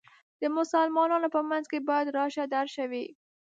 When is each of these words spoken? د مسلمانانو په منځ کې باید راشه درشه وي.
د 0.41 0.43
مسلمانانو 0.57 1.27
په 1.35 1.39
منځ 1.49 1.65
کې 1.71 1.79
باید 1.89 2.13
راشه 2.17 2.43
درشه 2.55 2.83
وي. 2.91 3.05